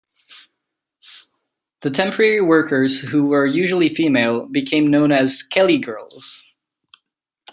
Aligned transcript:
The 1.81 1.91
temporary 1.91 2.41
workers, 2.41 3.01
who 3.01 3.25
were 3.27 3.45
usually 3.45 3.87
female, 3.87 4.47
became 4.47 4.87
known 4.89 5.11
as 5.11 5.43
'Kelly 5.43 5.77
girls'. 5.77 6.55